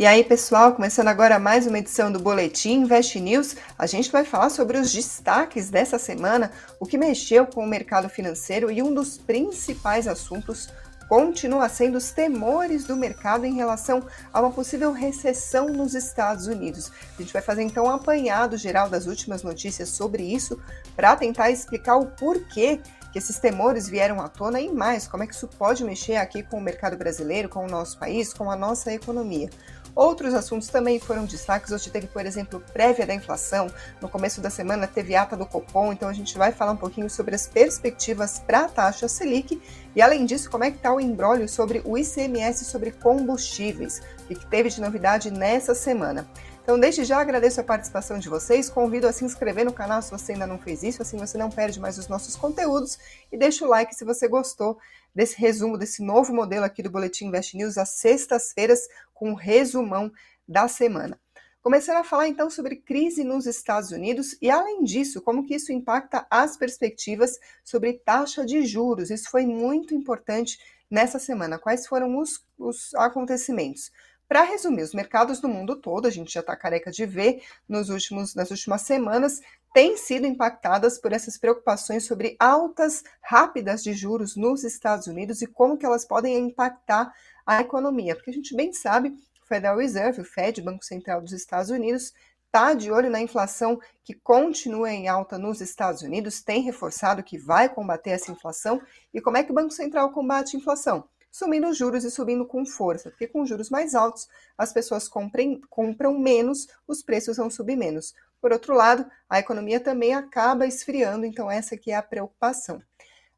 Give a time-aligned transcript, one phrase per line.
[0.00, 4.24] E aí, pessoal, começando agora mais uma edição do Boletim Invest News, a gente vai
[4.24, 6.50] falar sobre os destaques dessa semana,
[6.80, 10.70] o que mexeu com o mercado financeiro e um dos principais assuntos
[11.06, 14.02] continua sendo os temores do mercado em relação
[14.32, 16.90] a uma possível recessão nos Estados Unidos.
[17.18, 20.58] A gente vai fazer então um apanhado geral das últimas notícias sobre isso
[20.96, 22.80] para tentar explicar o porquê
[23.12, 26.42] que esses temores vieram à tona e mais, como é que isso pode mexer aqui
[26.42, 29.50] com o mercado brasileiro, com o nosso país, com a nossa economia.
[29.94, 31.72] Outros assuntos também foram destaques.
[31.72, 33.68] Hoje teve, por exemplo, prévia da inflação.
[34.00, 37.10] No começo da semana teve ata do Copom, então a gente vai falar um pouquinho
[37.10, 39.60] sobre as perspectivas para a taxa Selic
[39.94, 44.34] e, além disso, como é que está o embrólio sobre o ICMS sobre combustíveis, o
[44.34, 46.26] que teve de novidade nessa semana.
[46.70, 50.08] Então, desde já agradeço a participação de vocês, convido a se inscrever no canal se
[50.08, 52.96] você ainda não fez isso, assim você não perde mais os nossos conteúdos
[53.32, 54.78] e deixa o like se você gostou
[55.12, 60.12] desse resumo, desse novo modelo aqui do Boletim Invest News, às sextas-feiras, com um resumão
[60.46, 61.18] da semana.
[61.60, 65.72] Começando a falar então sobre crise nos Estados Unidos e, além disso, como que isso
[65.72, 69.10] impacta as perspectivas sobre taxa de juros.
[69.10, 70.56] Isso foi muito importante
[70.88, 71.58] nessa semana.
[71.58, 73.90] Quais foram os, os acontecimentos?
[74.30, 77.88] Para resumir, os mercados do mundo todo, a gente já está careca de ver nos
[77.88, 79.40] últimos, nas últimas semanas,
[79.74, 85.48] têm sido impactadas por essas preocupações sobre altas rápidas de juros nos Estados Unidos e
[85.48, 87.12] como que elas podem impactar
[87.44, 88.14] a economia.
[88.14, 89.08] Porque a gente bem sabe,
[89.42, 92.14] o Federal Reserve, o Fed, Banco Central dos Estados Unidos,
[92.46, 97.36] está de olho na inflação que continua em alta nos Estados Unidos, tem reforçado que
[97.36, 98.80] vai combater essa inflação.
[99.12, 101.08] E como é que o Banco Central combate a inflação?
[101.30, 104.28] Subindo os juros e subindo com força, porque com juros mais altos
[104.58, 108.14] as pessoas comprem, compram menos, os preços vão subir menos.
[108.40, 112.82] Por outro lado, a economia também acaba esfriando, então essa aqui é a preocupação.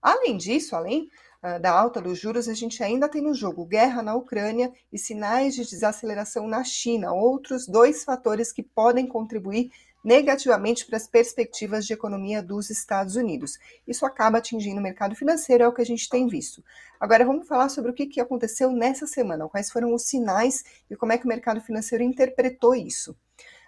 [0.01, 1.11] Além disso, além
[1.43, 4.99] uh, da alta dos juros, a gente ainda tem no jogo guerra na Ucrânia e
[4.99, 9.71] sinais de desaceleração na China, outros dois fatores que podem contribuir
[10.03, 13.59] negativamente para as perspectivas de economia dos Estados Unidos.
[13.87, 16.63] Isso acaba atingindo o mercado financeiro, é o que a gente tem visto.
[16.99, 21.13] Agora vamos falar sobre o que aconteceu nessa semana, quais foram os sinais e como
[21.13, 23.17] é que o mercado financeiro interpretou isso.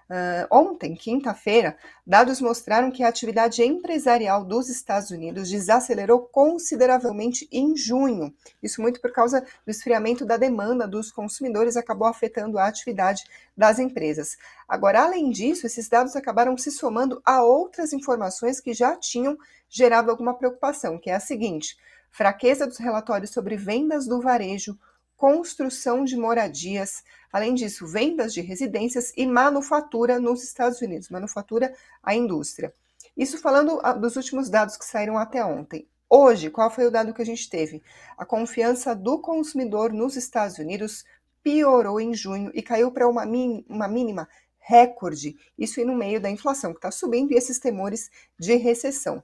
[0.05, 7.75] Uh, ontem, quinta-feira, dados mostraram que a atividade empresarial dos Estados Unidos desacelerou consideravelmente em
[7.75, 8.35] junho.
[8.63, 13.25] Isso muito por causa do esfriamento da demanda dos consumidores, acabou afetando a atividade
[13.57, 14.37] das empresas.
[14.69, 19.39] Agora, além disso, esses dados acabaram se somando a outras informações que já tinham
[19.71, 21.79] gerado alguma preocupação, que é a seguinte:
[22.11, 24.79] fraqueza dos relatórios sobre vendas do varejo
[25.17, 27.03] construção de moradias,
[27.33, 32.75] além disso, vendas de residências e manufatura nos Estados Unidos, manufatura à indústria.
[33.17, 35.89] Isso falando ah, dos últimos dados que saíram até ontem.
[36.09, 37.83] Hoje, qual foi o dado que a gente teve?
[38.17, 41.05] A confiança do consumidor nos Estados Unidos
[41.43, 43.25] piorou em junho e caiu para uma,
[43.69, 45.37] uma mínima recorde.
[45.59, 49.23] Isso no meio da inflação que está subindo e esses temores de recessão.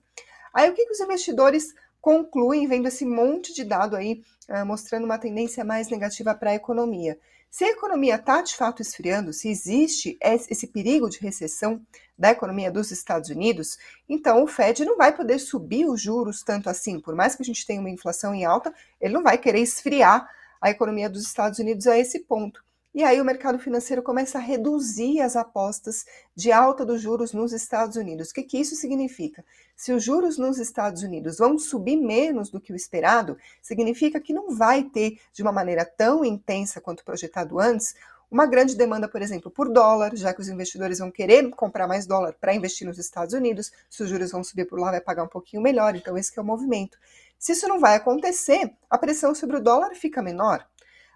[0.52, 5.04] Aí o que, que os investidores concluem vendo esse monte de dado aí uh, mostrando
[5.04, 7.18] uma tendência mais negativa para a economia.
[7.50, 11.84] Se a economia está de fato esfriando, se existe esse perigo de recessão
[12.16, 13.76] da economia dos Estados Unidos,
[14.08, 17.00] então o Fed não vai poder subir os juros tanto assim.
[17.00, 20.28] Por mais que a gente tenha uma inflação em alta, ele não vai querer esfriar
[20.60, 22.62] a economia dos Estados Unidos a esse ponto.
[22.92, 27.52] E aí o mercado financeiro começa a reduzir as apostas de alta dos juros nos
[27.52, 28.30] Estados Unidos.
[28.30, 29.44] O que, que isso significa?
[29.76, 34.32] Se os juros nos Estados Unidos vão subir menos do que o esperado, significa que
[34.32, 37.94] não vai ter, de uma maneira tão intensa quanto projetado antes,
[38.28, 42.06] uma grande demanda, por exemplo, por dólar, já que os investidores vão querer comprar mais
[42.06, 45.22] dólar para investir nos Estados Unidos, se os juros vão subir por lá, vai pagar
[45.22, 46.98] um pouquinho melhor, então esse é o movimento.
[47.38, 50.66] Se isso não vai acontecer, a pressão sobre o dólar fica menor.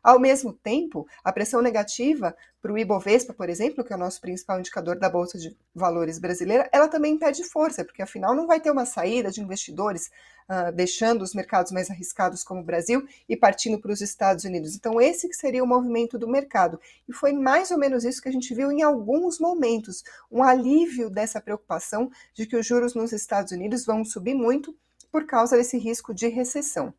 [0.04, 4.20] Ao mesmo tempo, a pressão negativa para o Ibovespa, por exemplo, que é o nosso
[4.20, 8.60] principal indicador da Bolsa de Valores brasileira, ela também perde força, porque afinal não vai
[8.60, 10.10] ter uma saída de investidores
[10.46, 14.76] uh, deixando os mercados mais arriscados como o Brasil e partindo para os Estados Unidos.
[14.76, 16.78] Então, esse que seria o movimento do mercado.
[17.08, 21.08] E foi mais ou menos isso que a gente viu em alguns momentos, um alívio
[21.08, 24.76] dessa preocupação de que os juros nos Estados Unidos vão subir muito
[25.10, 26.92] por causa desse risco de recessão.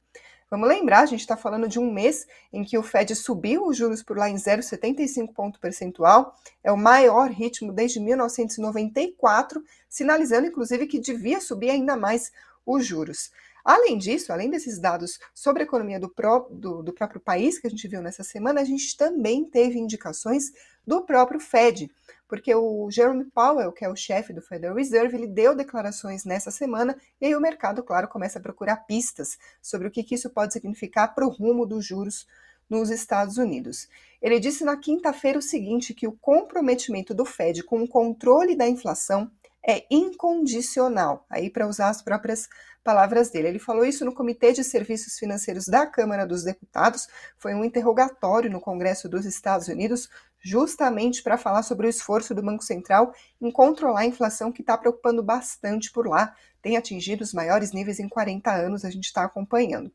[0.50, 3.75] Vamos lembrar, a gente está falando de um mês em que o Fed subiu os
[3.75, 10.86] juros por lá em 0,75 ponto percentual, é o maior ritmo desde 1994, sinalizando inclusive
[10.86, 12.31] que devia subir ainda mais
[12.63, 13.31] os juros.
[13.63, 17.65] Além disso, além desses dados sobre a economia do, pró do, do próprio país que
[17.65, 20.51] a gente viu nessa semana, a gente também teve indicações
[20.86, 21.89] do próprio Fed
[22.27, 26.51] porque o Jerome Powell, que é o chefe do Federal Reserve, ele deu declarações nessa
[26.51, 30.30] semana e aí o mercado, claro, começa a procurar pistas sobre o que, que isso
[30.30, 32.25] pode significar para o rumo dos juros
[32.69, 33.88] nos Estados Unidos.
[34.22, 38.68] Ele disse na quinta-feira o seguinte: que o comprometimento do Fed com o controle da
[38.68, 39.30] inflação
[39.67, 41.25] é incondicional.
[41.29, 42.47] Aí, para usar as próprias
[42.85, 43.47] palavras dele.
[43.47, 47.07] Ele falou isso no Comitê de Serviços Financeiros da Câmara dos Deputados.
[47.35, 50.07] Foi um interrogatório no Congresso dos Estados Unidos,
[50.39, 54.77] justamente para falar sobre o esforço do Banco Central em controlar a inflação que está
[54.77, 56.35] preocupando bastante por lá.
[56.61, 59.91] Tem atingido os maiores níveis em 40 anos, a gente está acompanhando.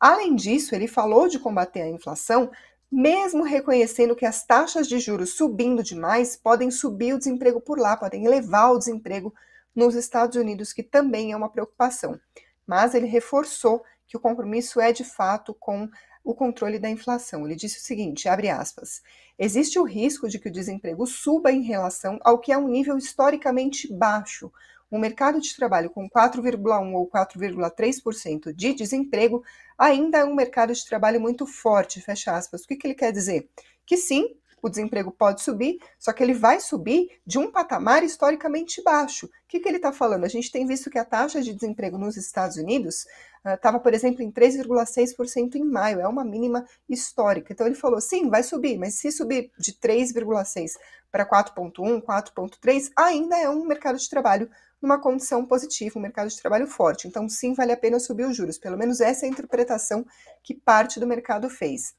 [0.00, 2.50] Além disso, ele falou de combater a inflação,
[2.90, 7.96] mesmo reconhecendo que as taxas de juros subindo demais podem subir o desemprego por lá,
[7.96, 9.34] podem elevar o desemprego
[9.74, 12.18] nos Estados Unidos, que também é uma preocupação.
[12.66, 15.88] Mas ele reforçou que o compromisso é de fato com
[16.22, 17.44] o controle da inflação.
[17.44, 19.02] Ele disse o seguinte, abre aspas:
[19.38, 22.96] Existe o risco de que o desemprego suba em relação ao que é um nível
[22.96, 24.50] historicamente baixo.
[24.94, 29.42] Um mercado de trabalho com 4,1 ou 4,3% de desemprego
[29.76, 32.62] ainda é um mercado de trabalho muito forte, fecha aspas.
[32.62, 33.48] O que, que ele quer dizer?
[33.84, 38.82] Que sim, o desemprego pode subir, só que ele vai subir de um patamar historicamente
[38.82, 39.26] baixo.
[39.26, 40.24] O que, que ele está falando?
[40.24, 43.04] A gente tem visto que a taxa de desemprego nos Estados Unidos
[43.44, 47.52] estava, uh, por exemplo, em 3,6% em maio, é uma mínima histórica.
[47.52, 50.78] Então ele falou: sim, vai subir, mas se subir de 3,6%
[51.12, 54.50] para 4,1%, 4,3%, ainda é um mercado de trabalho
[54.80, 57.06] numa condição positiva, um mercado de trabalho forte.
[57.06, 58.56] Então, sim, vale a pena subir os juros.
[58.56, 60.06] Pelo menos essa é a interpretação
[60.42, 61.94] que parte do mercado fez.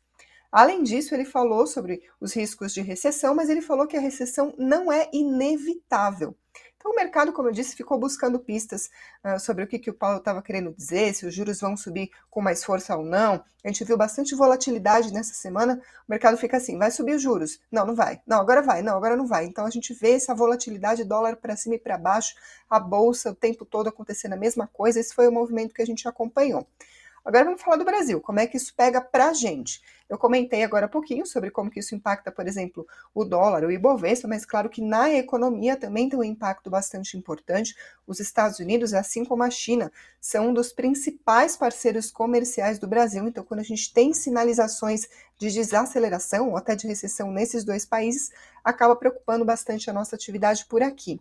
[0.56, 4.54] Além disso, ele falou sobre os riscos de recessão, mas ele falou que a recessão
[4.58, 6.34] não é inevitável.
[6.78, 8.90] Então, o mercado, como eu disse, ficou buscando pistas
[9.26, 12.10] uh, sobre o que, que o Paulo estava querendo dizer, se os juros vão subir
[12.30, 13.44] com mais força ou não.
[13.66, 15.76] A gente viu bastante volatilidade nessa semana.
[16.08, 17.60] O mercado fica assim: vai subir os juros?
[17.70, 18.22] Não, não vai.
[18.26, 18.82] Não, agora vai.
[18.82, 19.44] Não, agora não vai.
[19.44, 22.34] Então, a gente vê essa volatilidade, dólar para cima e para baixo,
[22.70, 25.02] a bolsa o tempo todo acontecendo a mesma coisa.
[25.02, 26.66] Esse foi o movimento que a gente acompanhou.
[27.26, 29.82] Agora vamos falar do Brasil, como é que isso pega para a gente.
[30.08, 32.86] Eu comentei agora há pouquinho sobre como que isso impacta, por exemplo,
[33.16, 37.76] o dólar, o Ibovespa, mas claro que na economia também tem um impacto bastante importante.
[38.06, 39.92] Os Estados Unidos, assim como a China,
[40.22, 43.28] são um dos principais parceiros comerciais do Brasil.
[43.28, 45.08] Então, quando a gente tem sinalizações
[45.40, 48.30] de desaceleração ou até de recessão nesses dois países,
[48.64, 51.20] acaba preocupando bastante a nossa atividade por aqui.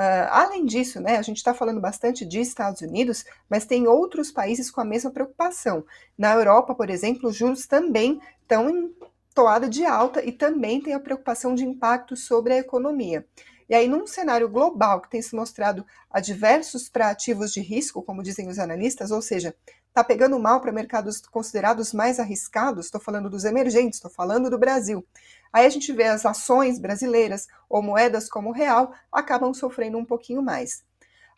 [0.00, 4.32] Uh, além disso, né, a gente está falando bastante de Estados Unidos, mas tem outros
[4.32, 5.84] países com a mesma preocupação.
[6.16, 8.94] Na Europa, por exemplo, os juros também estão em
[9.34, 13.26] toada de alta e também tem a preocupação de impacto sobre a economia.
[13.68, 18.22] E aí, num cenário global que tem se mostrado adversos para ativos de risco, como
[18.22, 19.54] dizem os analistas, ou seja,
[19.88, 24.58] está pegando mal para mercados considerados mais arriscados, estou falando dos emergentes, estou falando do
[24.58, 25.06] Brasil.
[25.52, 30.04] Aí a gente vê as ações brasileiras ou moedas como o real acabam sofrendo um
[30.04, 30.84] pouquinho mais.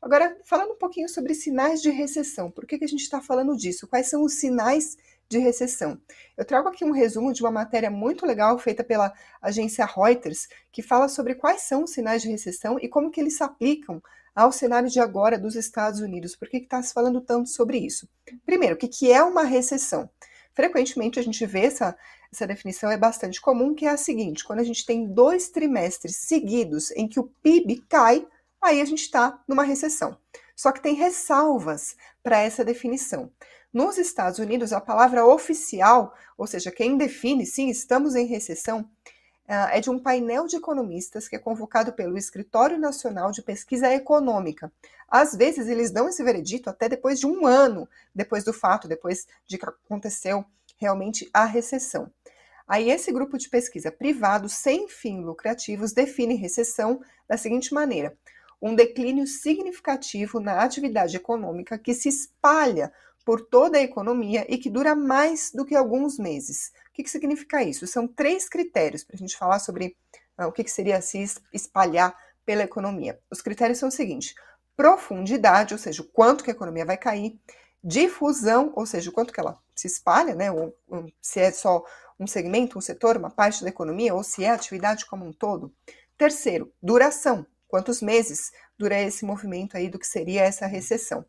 [0.02, 3.56] Agora, falando um pouquinho sobre sinais de recessão, por que, que a gente está falando
[3.56, 3.86] disso?
[3.86, 4.96] Quais são os sinais
[5.28, 6.00] de recessão?
[6.36, 10.82] Eu trago aqui um resumo de uma matéria muito legal feita pela agência Reuters, que
[10.82, 14.02] fala sobre quais são os sinais de recessão e como que eles se aplicam
[14.34, 16.34] ao cenário de agora dos Estados Unidos.
[16.34, 18.08] Por que está se falando tanto sobre isso?
[18.44, 20.10] Primeiro, o que, que é uma recessão?
[20.52, 21.96] Frequentemente a gente vê essa,
[22.32, 26.16] essa definição é bastante comum, que é a seguinte: quando a gente tem dois trimestres
[26.16, 28.26] seguidos em que o PIB cai,
[28.60, 30.16] aí a gente está numa recessão.
[30.56, 33.30] Só que tem ressalvas para essa definição.
[33.72, 38.88] Nos Estados Unidos, a palavra oficial, ou seja, quem define, sim, estamos em recessão,
[39.46, 44.72] é de um painel de economistas que é convocado pelo Escritório Nacional de Pesquisa Econômica.
[45.08, 49.26] Às vezes, eles dão esse veredito até depois de um ano depois do fato, depois
[49.46, 50.44] de que aconteceu
[50.82, 52.12] realmente a recessão.
[52.66, 58.16] Aí, esse grupo de pesquisa privado, sem fins lucrativos, define recessão da seguinte maneira:
[58.60, 62.92] um declínio significativo na atividade econômica que se espalha
[63.24, 66.72] por toda a economia e que dura mais do que alguns meses.
[66.90, 67.86] O que, que significa isso?
[67.86, 69.96] São três critérios para a gente falar sobre
[70.38, 73.18] uh, o que, que seria se espalhar pela economia.
[73.30, 74.34] Os critérios são os seguintes:
[74.76, 77.38] profundidade, ou seja, o quanto que a economia vai cair,
[77.82, 81.84] difusão, ou seja, o quanto que ela se espalha, né, ou, ou, se é só
[82.18, 85.74] um segmento, um setor, uma parte da economia, ou se é atividade como um todo.
[86.16, 91.24] Terceiro, duração, quantos meses dura esse movimento aí do que seria essa recessão.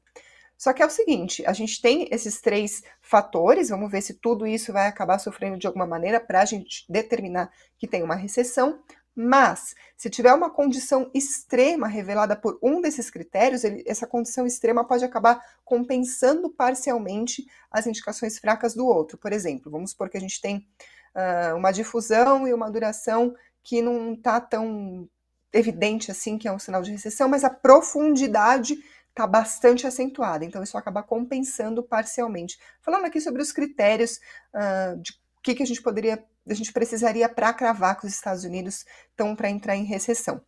[0.57, 4.45] Só que é o seguinte, a gente tem esses três fatores, vamos ver se tudo
[4.45, 8.81] isso vai acabar sofrendo de alguma maneira para a gente determinar que tem uma recessão.
[9.15, 14.83] Mas, se tiver uma condição extrema revelada por um desses critérios, ele, essa condição extrema
[14.85, 19.17] pode acabar compensando parcialmente as indicações fracas do outro.
[19.17, 20.67] Por exemplo, vamos supor que a gente tem
[21.15, 25.07] uh, uma difusão e uma duração que não está tão
[25.53, 28.75] evidente assim que é um sinal de recessão, mas a profundidade
[29.09, 30.43] está bastante acentuada.
[30.43, 32.57] Então, isso acaba compensando parcialmente.
[32.81, 34.19] Falando aqui sobre os critérios
[34.55, 38.43] uh, de que, que a gente poderia, a gente precisaria para cravar que os Estados
[38.43, 40.41] Unidos estão para entrar em recessão.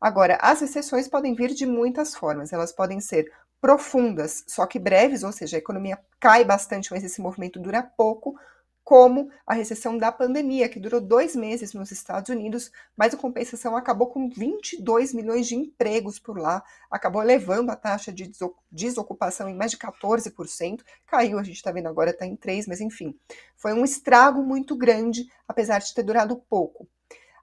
[0.00, 2.52] Agora, as recessões podem vir de muitas formas.
[2.52, 3.30] Elas podem ser
[3.60, 8.38] profundas, só que breves, ou seja, a economia cai bastante, mas esse movimento dura pouco,
[8.88, 13.76] como a recessão da pandemia, que durou dois meses nos Estados Unidos, mas a compensação
[13.76, 18.32] acabou com 22 milhões de empregos por lá, acabou levando a taxa de
[18.72, 22.80] desocupação em mais de 14%, caiu, a gente está vendo agora, está em 3%, mas
[22.80, 23.14] enfim,
[23.56, 26.88] foi um estrago muito grande, apesar de ter durado pouco.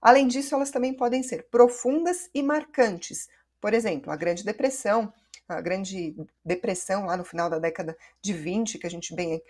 [0.02, 3.30] Além disso, elas também podem ser profundas e marcantes.
[3.62, 5.14] Por exemplo, a Grande Depressão,
[5.48, 9.42] a Grande Depressão lá no final da década de 20, que a gente bem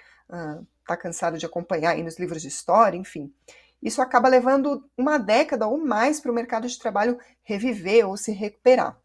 [0.82, 3.34] está uh, cansado de acompanhar aí nos livros de história, enfim.
[3.82, 8.32] Isso acaba levando uma década ou mais para o mercado de trabalho reviver ou se
[8.32, 9.00] recuperar.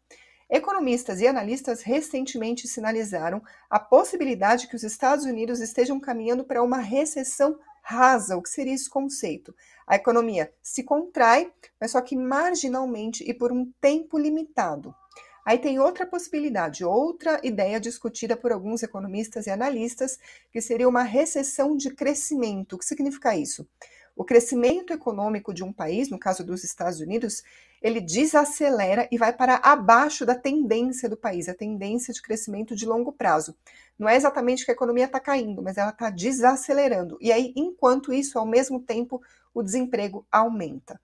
[0.49, 6.79] Economistas e analistas recentemente sinalizaram a possibilidade que os Estados Unidos estejam caminhando para uma
[6.79, 8.35] recessão rasa.
[8.35, 9.55] O que seria esse conceito?
[9.87, 14.93] A economia se contrai, mas só que marginalmente e por um tempo limitado.
[15.45, 20.19] Aí tem outra possibilidade, outra ideia discutida por alguns economistas e analistas,
[20.51, 22.73] que seria uma recessão de crescimento.
[22.73, 23.67] O que significa isso?
[24.15, 27.43] O crescimento econômico de um país, no caso dos Estados Unidos,
[27.81, 32.85] ele desacelera e vai para abaixo da tendência do país, a tendência de crescimento de
[32.85, 33.55] longo prazo.
[33.97, 37.17] Não é exatamente que a economia está caindo, mas ela está desacelerando.
[37.19, 39.21] E aí, enquanto isso, ao mesmo tempo,
[39.53, 41.01] o desemprego aumenta.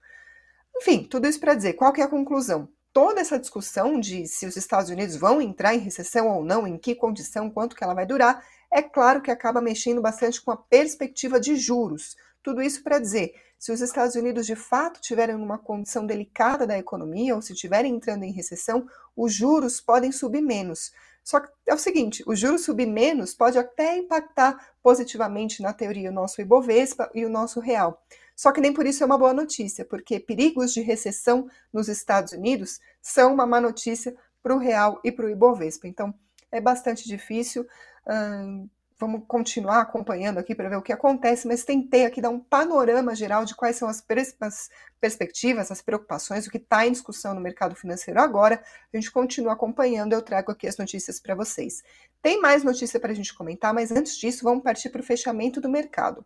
[0.75, 2.69] Enfim, tudo isso para dizer, qual que é a conclusão?
[2.97, 6.79] Toda essa discussão de se os Estados Unidos vão entrar em recessão ou não, em
[6.79, 10.57] que condição, quanto que ela vai durar, é claro que acaba mexendo bastante com a
[10.57, 12.17] perspectiva de juros.
[12.41, 16.75] Tudo isso para dizer, se os Estados Unidos de fato tiverem uma condição delicada da
[16.75, 20.91] economia ou se estiverem entrando em recessão, os juros podem subir menos.
[21.23, 26.09] Só que é o seguinte, o juros subir menos pode até impactar positivamente na teoria
[26.09, 28.01] o nosso Ibovespa e o nosso real.
[28.37, 32.33] Só que nem por isso é uma boa notícia, porque perigos de recessão nos Estados
[32.33, 35.87] Unidos são uma má notícia para o real e para o Ibovespa.
[35.87, 36.13] Então,
[36.51, 37.67] é bastante difícil.
[38.07, 42.39] Hum, vamos continuar acompanhando aqui para ver o que acontece, mas tentei aqui dar um
[42.39, 44.69] panorama geral de quais são as, pers as
[45.01, 48.63] perspectivas, as preocupações, o que está em discussão no mercado financeiro agora.
[48.93, 51.81] A gente continua acompanhando, eu trago aqui as notícias para vocês.
[52.21, 55.59] Tem mais notícia para a gente comentar, mas antes disso, vamos partir para o fechamento
[55.59, 56.23] do mercado.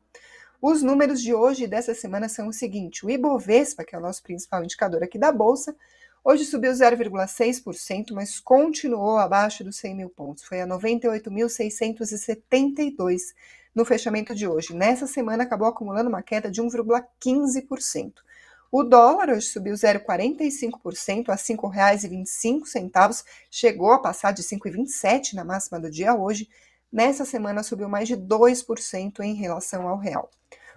[0.61, 4.01] Os números de hoje e dessa semana são o seguinte: o Ibovespa, que é o
[4.01, 5.75] nosso principal indicador aqui da Bolsa,
[6.23, 10.43] hoje subiu 0,6%, mas continuou abaixo dos 100 mil pontos.
[10.43, 13.21] Foi a 98.672
[13.73, 14.75] no fechamento de hoje.
[14.75, 18.13] Nessa semana acabou acumulando uma queda de 1,15%.
[18.71, 25.79] O dólar hoje subiu 0,45% a R$ 5,25, chegou a passar de 5,27 na máxima
[25.79, 26.47] do dia hoje.
[26.91, 30.29] Nessa semana subiu mais de 2% em relação ao real.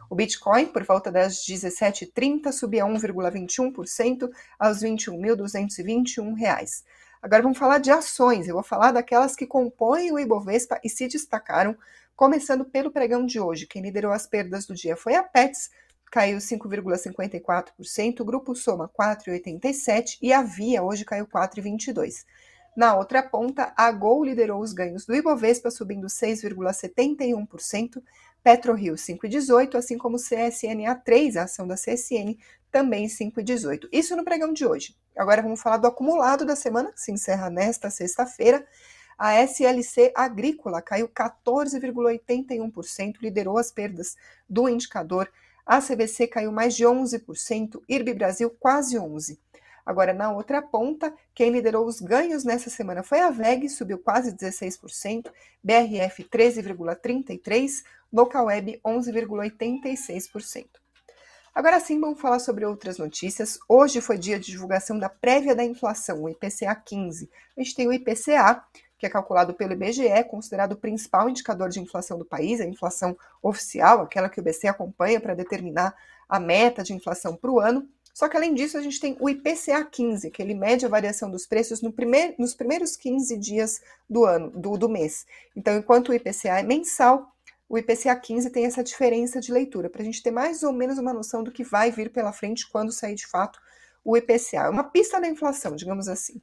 [0.09, 6.85] O Bitcoin, por volta das 17h30, subia 1,21% aos R$ 21.221.
[7.21, 8.47] Agora vamos falar de ações.
[8.47, 11.76] Eu vou falar daquelas que compõem o Ibovespa e se destacaram,
[12.14, 13.66] começando pelo pregão de hoje.
[13.66, 15.71] Quem liderou as perdas do dia foi a Pets,
[16.12, 22.25] caiu 5,54%, o Grupo Soma 4,87% e a Via hoje caiu 4,22%.
[22.76, 28.02] Na outra ponta, a Gol liderou os ganhos do Ibovespa, subindo 6,71%,
[28.43, 32.37] PetroRio 5,18, assim como CSNA3, a ação da CSN,
[32.73, 33.88] também 5,18.
[33.93, 34.97] Isso no pregão de hoje.
[35.16, 38.66] Agora vamos falar do acumulado da semana, que se encerra nesta sexta-feira.
[39.16, 44.16] A SLC Agrícola caiu 14,81%, liderou as perdas
[44.50, 45.31] do indicador.
[45.64, 49.38] A CVC caiu mais de 11%, IRB Brasil quase 11%.
[49.85, 54.35] Agora, na outra ponta, quem liderou os ganhos nessa semana foi a VEG, subiu quase
[54.35, 55.31] 16%,
[55.62, 60.67] BRF 13,33%, Localweb 11,86%.
[61.55, 63.59] Agora sim, vamos falar sobre outras notícias.
[63.69, 67.31] Hoje foi dia de divulgação da prévia da inflação, o IPCA 15.
[67.57, 68.64] A gente tem o IPCA,
[68.99, 73.17] que é calculado pelo IBGE, considerado o principal indicador de inflação do país, a inflação
[73.43, 75.95] oficial, aquela que o IBC acompanha para determinar
[76.29, 77.88] a meta de inflação para o ano.
[78.14, 81.28] Só que além disso, a gente tem o IPCA 15, que ele mede a variação
[81.28, 85.26] dos preços no primeir, nos primeiros 15 dias do ano, do, do mês.
[85.56, 87.35] Então, enquanto o IPCA é mensal,
[87.68, 90.97] o IPCA 15 tem essa diferença de leitura, para a gente ter mais ou menos
[90.97, 93.59] uma noção do que vai vir pela frente quando sair de fato
[94.04, 94.66] o IPCA.
[94.66, 96.40] É uma pista da inflação, digamos assim.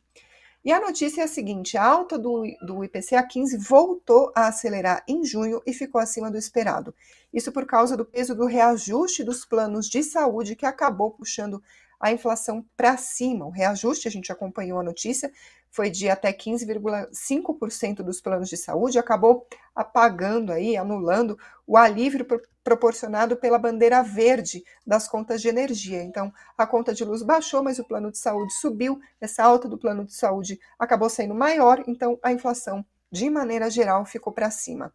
[0.64, 5.04] E a notícia é a seguinte: a alta do, do IPCA 15 voltou a acelerar
[5.08, 6.94] em junho e ficou acima do esperado.
[7.34, 11.64] Isso por causa do peso do reajuste dos planos de saúde que acabou puxando
[12.02, 13.46] a inflação para cima.
[13.46, 15.32] O reajuste, a gente acompanhou a notícia,
[15.70, 22.26] foi de até 15,5% dos planos de saúde, acabou apagando aí, anulando o alívio
[22.64, 26.04] proporcionado pela bandeira verde das contas de energia.
[26.04, 29.78] Então, a conta de luz baixou, mas o plano de saúde subiu, essa alta do
[29.78, 34.94] plano de saúde acabou sendo maior, então a inflação, de maneira geral, ficou para cima.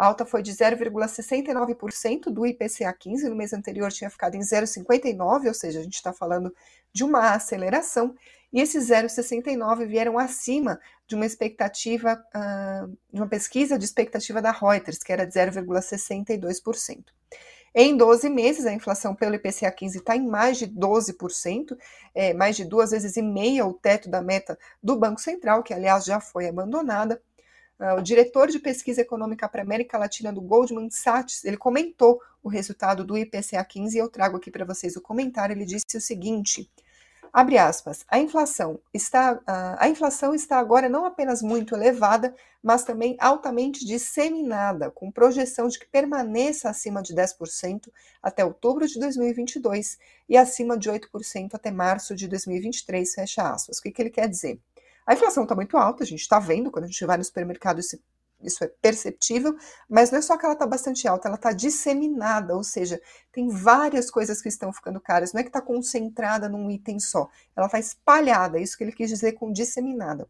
[0.00, 5.46] A alta foi de 0,69% do IPCA 15, no mês anterior tinha ficado em 0,59,
[5.46, 6.54] ou seja, a gente está falando
[6.90, 8.14] de uma aceleração,
[8.50, 14.50] e esses 0,69 vieram acima de uma expectativa, uh, de uma pesquisa de expectativa da
[14.50, 17.04] Reuters, que era de 0,62%.
[17.74, 21.76] Em 12 meses, a inflação pelo IPCA 15 está em mais de 12%,
[22.14, 25.74] é, mais de duas vezes e meia o teto da meta do Banco Central, que
[25.74, 27.20] aliás já foi abandonada.
[27.80, 32.20] Uh, o diretor de pesquisa econômica para a América Latina do Goldman Sachs, ele comentou
[32.42, 35.54] o resultado do IPCA 15 e eu trago aqui para vocês o comentário.
[35.54, 36.70] Ele disse o seguinte:
[37.32, 39.40] abre aspas, a inflação está
[39.78, 45.78] a inflação está agora não apenas muito elevada, mas também altamente disseminada, com projeção de
[45.78, 47.88] que permaneça acima de 10%
[48.22, 53.78] até outubro de 2022 e acima de 8% até março de 2023, fecha aspas.
[53.78, 54.60] O que, que ele quer dizer?
[55.10, 57.80] A inflação está muito alta, a gente está vendo quando a gente vai no supermercado
[57.80, 57.98] isso,
[58.40, 59.56] isso é perceptível,
[59.88, 63.02] mas não é só que ela está bastante alta, ela está disseminada, ou seja,
[63.32, 67.28] tem várias coisas que estão ficando caras, não é que está concentrada num item só,
[67.56, 70.28] ela está espalhada, é isso que ele quis dizer com disseminada.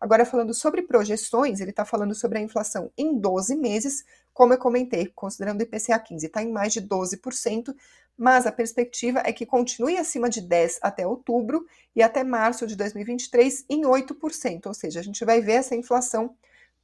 [0.00, 4.58] Agora, falando sobre projeções, ele está falando sobre a inflação em 12 meses, como eu
[4.58, 7.74] comentei, considerando o IPCA 15, está em mais de 12%,
[8.16, 12.76] mas a perspectiva é que continue acima de 10% até outubro e até março de
[12.76, 16.34] 2023 em 8%, ou seja, a gente vai ver essa inflação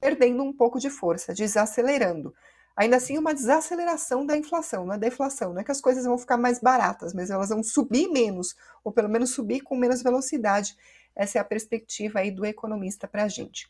[0.01, 2.35] perdendo um pouco de força, desacelerando.
[2.77, 6.17] Ainda assim, uma desaceleração da inflação, não é deflação, não é que as coisas vão
[6.17, 8.55] ficar mais baratas, mas elas vão subir menos,
[8.85, 10.77] ou pelo menos subir com menos velocidade.
[11.17, 13.69] Essa é a perspectiva aí do economista para a gente.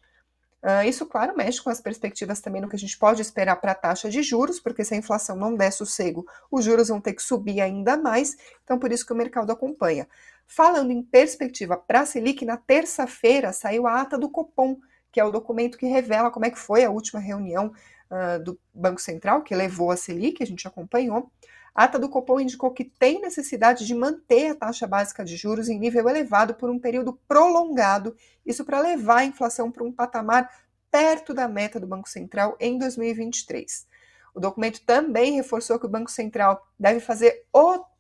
[0.62, 3.73] Uh, isso, claro, mexe com as perspectivas também no que a gente pode esperar para
[3.73, 7.13] a taxa de juros, porque se a inflação não der sossego, os juros vão ter
[7.13, 10.09] que subir ainda mais, então por isso que o mercado acompanha.
[10.49, 14.78] Falando em perspectiva para a Selic, na terça-feira saiu a ata do Copom,
[15.13, 17.73] que é o documento que revela como é que foi a última reunião
[18.11, 21.30] uh, do Banco Central, que levou a Selic, a gente acompanhou.
[21.78, 25.69] A ata do Copom indicou que tem necessidade de manter a taxa básica de juros
[25.69, 30.50] em nível elevado por um período prolongado, isso para levar a inflação para um patamar
[30.91, 33.86] perto da meta do Banco Central em 2023.
[34.34, 37.45] O documento também reforçou que o Banco Central deve fazer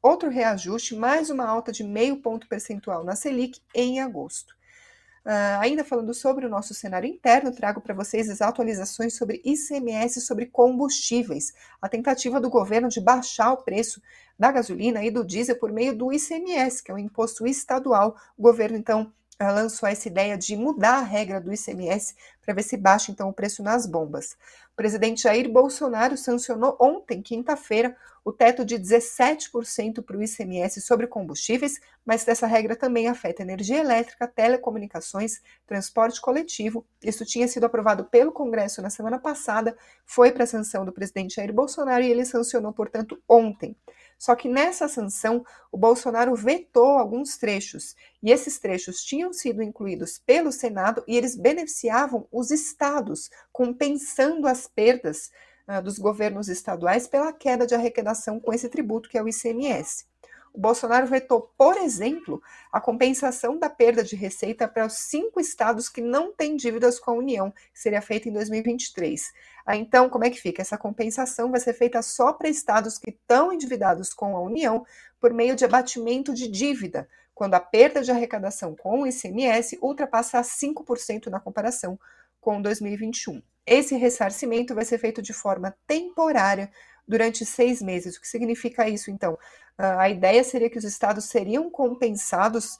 [0.02, 4.57] outro reajuste, mais uma alta de meio ponto percentual na Selic em agosto.
[5.28, 10.22] Uh, ainda falando sobre o nosso cenário interno, trago para vocês as atualizações sobre ICMS
[10.22, 14.00] sobre combustíveis, a tentativa do governo de baixar o preço
[14.38, 18.16] da gasolina e do diesel por meio do ICMS, que é um imposto estadual.
[18.38, 22.14] O governo, então, lançou essa ideia de mudar a regra do ICMS
[22.48, 24.32] para ver se baixa então o preço nas bombas.
[24.72, 31.06] O presidente Jair Bolsonaro sancionou ontem, quinta-feira, o teto de 17% para o ICMS sobre
[31.06, 36.86] combustíveis, mas essa regra também afeta energia elétrica, telecomunicações, transporte coletivo.
[37.02, 41.36] Isso tinha sido aprovado pelo Congresso na semana passada, foi para a sanção do presidente
[41.36, 43.76] Jair Bolsonaro e ele sancionou, portanto, ontem.
[44.18, 50.18] Só que nessa sanção, o Bolsonaro vetou alguns trechos, e esses trechos tinham sido incluídos
[50.18, 55.30] pelo Senado e eles beneficiavam os estados, compensando as perdas
[55.66, 60.06] uh, dos governos estaduais pela queda de arrecadação com esse tributo que é o ICMS.
[60.52, 65.88] O Bolsonaro vetou, por exemplo, a compensação da perda de receita para os cinco estados
[65.88, 69.32] que não têm dívidas com a União, que seria feita em 2023.
[69.64, 70.62] Ah, então, como é que fica?
[70.62, 74.84] Essa compensação vai ser feita só para estados que estão endividados com a União
[75.20, 80.42] por meio de abatimento de dívida, quando a perda de arrecadação com o ICMS ultrapassar
[80.42, 81.96] 5% na comparação
[82.40, 83.42] com 2021.
[83.66, 86.70] Esse ressarcimento vai ser feito de forma temporária
[87.06, 88.16] durante seis meses.
[88.16, 89.38] O que significa isso, então?
[89.76, 92.78] Ah, a ideia seria que os estados seriam compensados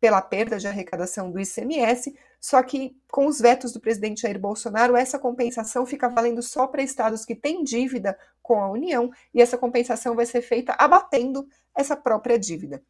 [0.00, 4.96] pela perda de arrecadação do ICMS, só que com os vetos do presidente Jair Bolsonaro,
[4.96, 9.58] essa compensação fica valendo só para estados que têm dívida com a União, e essa
[9.58, 11.46] compensação vai ser feita abatendo
[11.76, 12.82] essa própria dívida.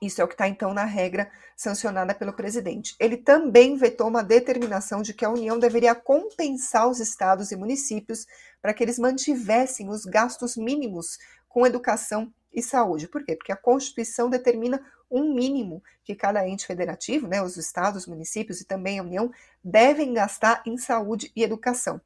[0.00, 2.94] Isso é o que está, então, na regra sancionada pelo presidente.
[3.00, 8.26] Ele também vetou uma determinação de que a União deveria compensar os estados e municípios
[8.60, 13.08] para que eles mantivessem os gastos mínimos com educação e saúde.
[13.08, 13.36] Por quê?
[13.36, 18.60] Porque a Constituição determina um mínimo que cada ente federativo, né, os estados, os municípios
[18.60, 19.30] e também a União,
[19.64, 22.00] devem gastar em saúde e educação.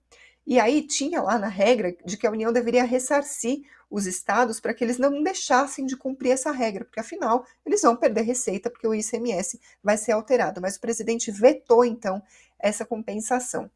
[0.47, 4.73] E aí tinha lá na regra de que a União deveria ressarcir os estados para
[4.73, 8.87] que eles não deixassem de cumprir essa regra, porque afinal eles vão perder receita porque
[8.87, 10.61] o ICMS vai ser alterado.
[10.61, 12.23] Mas o presidente vetou então
[12.59, 13.71] essa compensação.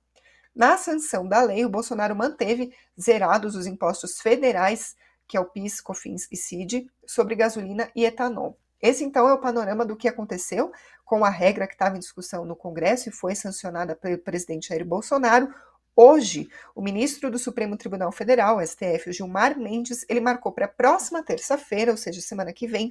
[0.55, 4.95] Na sanção da lei, o Bolsonaro manteve zerados os impostos federais,
[5.27, 8.57] que é o PIS, COFINS e CID, sobre gasolina e etanol.
[8.81, 10.71] Esse então é o panorama do que aconteceu
[11.05, 14.85] com a regra que estava em discussão no Congresso e foi sancionada pelo presidente Jair
[14.85, 15.53] Bolsonaro.
[15.97, 21.23] Hoje, o ministro do Supremo Tribunal Federal, STF, Gilmar Mendes, ele marcou para a próxima
[21.23, 22.91] terça-feira, ou seja, semana que vem,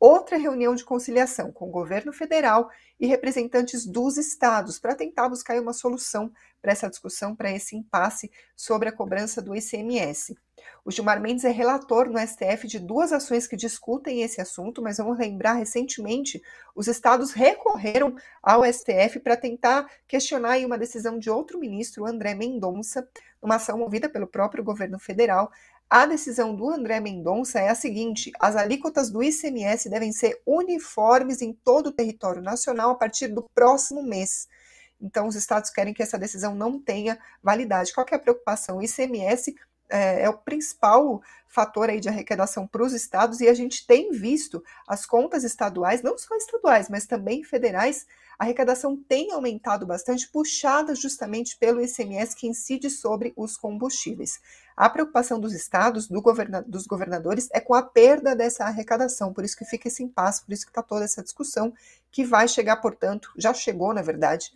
[0.00, 5.60] outra reunião de conciliação com o governo federal e representantes dos estados para tentar buscar
[5.60, 10.36] uma solução para essa discussão, para esse impasse sobre a cobrança do ICMS.
[10.84, 14.98] O Gilmar Mendes é relator no STF de duas ações que discutem esse assunto, mas
[14.98, 16.42] vamos lembrar, recentemente,
[16.74, 23.08] os estados recorreram ao STF para tentar questionar uma decisão de outro ministro, André Mendonça,
[23.42, 25.50] numa ação movida pelo próprio governo federal,
[25.90, 31.42] a decisão do André Mendonça é a seguinte: as alíquotas do ICMS devem ser uniformes
[31.42, 34.46] em todo o território nacional a partir do próximo mês.
[35.00, 37.92] Então, os estados querem que essa decisão não tenha validade.
[37.92, 38.76] Qual é a preocupação?
[38.76, 39.56] O ICMS
[39.90, 44.12] é, é, o principal fator aí de arrecadação para os estados e a gente tem
[44.12, 48.06] visto as contas estaduais, não só estaduais, mas também federais,
[48.38, 54.40] a arrecadação tem aumentado bastante, puxada justamente pelo ICMS que incide sobre os combustíveis.
[54.76, 59.44] A preocupação dos estados, do governa dos governadores, é com a perda dessa arrecadação, por
[59.44, 61.74] isso que fica esse impasse, por isso que está toda essa discussão,
[62.10, 64.50] que vai chegar, portanto, já chegou, na verdade,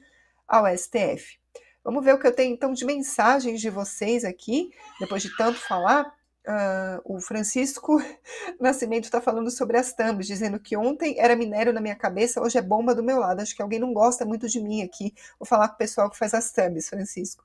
[0.48, 1.38] ao STF.
[1.84, 5.58] Vamos ver o que eu tenho então de mensagens de vocês aqui, depois de tanto
[5.58, 6.12] falar.
[6.46, 8.02] Uh, o Francisco
[8.60, 12.58] Nascimento está falando sobre as thumbs, dizendo que ontem era minério na minha cabeça, hoje
[12.58, 13.40] é bomba do meu lado.
[13.40, 15.14] Acho que alguém não gosta muito de mim aqui.
[15.38, 17.44] Vou falar com o pessoal que faz as thumbs, Francisco.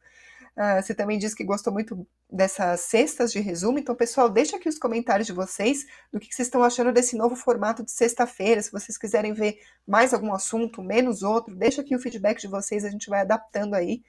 [0.56, 3.80] Uh, você também disse que gostou muito dessas cestas de resumo.
[3.80, 7.16] Então, pessoal, deixa aqui os comentários de vocês do que, que vocês estão achando desse
[7.16, 8.62] novo formato de sexta-feira.
[8.62, 12.84] Se vocês quiserem ver mais algum assunto, menos outro, deixa aqui o feedback de vocês,
[12.84, 14.02] a gente vai adaptando aí.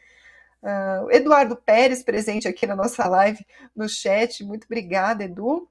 [0.62, 3.44] Uh, Eduardo Pérez, presente aqui na nossa live,
[3.74, 4.44] no chat.
[4.44, 5.68] Muito obrigada, Edu.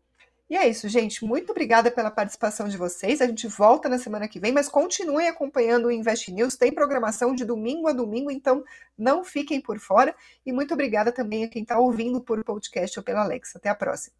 [0.49, 1.23] E é isso, gente.
[1.23, 3.21] Muito obrigada pela participação de vocês.
[3.21, 6.57] A gente volta na semana que vem, mas continuem acompanhando o Invest News.
[6.57, 8.63] Tem programação de domingo a domingo, então
[8.97, 10.15] não fiquem por fora.
[10.43, 13.59] E muito obrigada também a quem está ouvindo por podcast ou pela Alexa.
[13.59, 14.18] Até a próxima.